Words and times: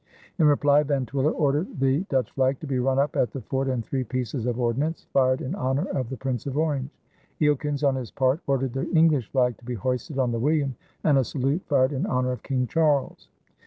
In 0.39 0.47
reply, 0.47 0.81
Van 0.81 1.05
Twiller 1.05 1.29
ordered 1.29 1.79
the 1.79 1.99
Dutch 2.09 2.31
flag 2.31 2.59
to 2.61 2.65
be 2.65 2.79
run 2.79 2.97
up 2.97 3.15
at 3.15 3.29
the 3.29 3.41
fort 3.41 3.67
and 3.67 3.85
three 3.85 4.03
pieces 4.03 4.47
of 4.47 4.59
ordnance 4.59 5.05
fired 5.13 5.41
in 5.41 5.53
honor 5.53 5.85
of 5.91 6.09
the 6.09 6.17
Prince 6.17 6.47
of 6.47 6.57
Orange. 6.57 6.89
Eelkens 7.39 7.87
on 7.87 7.93
his 7.93 8.09
part 8.09 8.39
ordered 8.47 8.73
the 8.73 8.89
English 8.93 9.31
flag 9.31 9.57
to 9.57 9.63
be 9.63 9.75
hoisted 9.75 10.17
on 10.17 10.31
the 10.31 10.39
William 10.39 10.73
and 11.03 11.19
a 11.19 11.23
salute 11.23 11.61
fired 11.67 11.93
in 11.93 12.07
honor 12.07 12.31
of 12.31 12.41
King 12.41 12.65
Charles. 12.65 13.29